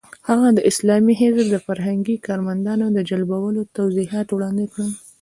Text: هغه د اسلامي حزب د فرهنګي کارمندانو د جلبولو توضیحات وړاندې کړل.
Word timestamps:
هغه 0.29 0.47
د 0.53 0.59
اسلامي 0.71 1.13
حزب 1.21 1.45
د 1.49 1.55
فرهنګي 1.65 2.15
کارمندانو 2.27 2.85
د 2.91 2.99
جلبولو 3.09 3.61
توضیحات 3.77 4.27
وړاندې 4.31 4.65
کړل. 4.71 4.89